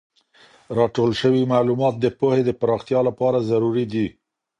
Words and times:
راټول 0.77 1.11
سوی 1.21 1.43
معلومات 1.53 1.95
د 1.99 2.05
پوهې 2.19 2.41
د 2.45 2.51
پراختیا 2.61 2.99
لپاره 3.07 3.45
ضروري 3.49 3.85
دي. 3.93 4.07